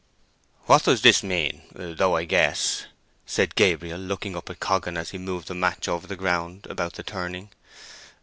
[0.65, 2.85] "What does this mean?—though I guess,"
[3.27, 6.93] said Gabriel, looking up at Coggan as he moved the match over the ground about
[6.93, 7.51] the turning.